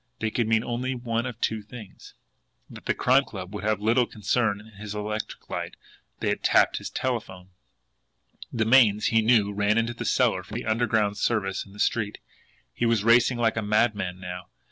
[0.17, 2.15] They could mean only one of two things
[2.67, 5.75] and the Crime Club would have little concern in his electric light!
[6.21, 7.49] THEY HAD TAPPED HIS TELEPHONE.
[8.51, 12.17] The mains, he knew, ran into the cellar from the underground service in the street.
[12.73, 14.47] He was racing like a madman now.